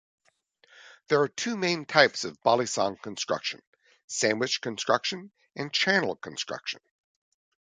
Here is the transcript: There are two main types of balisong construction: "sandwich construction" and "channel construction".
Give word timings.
There 1.09 1.21
are 1.21 1.27
two 1.27 1.55
main 1.55 1.85
types 1.85 2.23
of 2.23 2.41
balisong 2.41 2.99
construction: 3.03 3.61
"sandwich 4.07 4.59
construction" 4.59 5.31
and 5.55 5.71
"channel 5.71 6.15
construction". 6.15 6.79